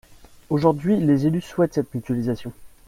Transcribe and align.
Aujourd’hui, 0.49 0.97
les 0.97 1.27
élus 1.27 1.41
souhaitent 1.43 1.75
cette 1.75 1.93
mutualisation. 1.93 2.51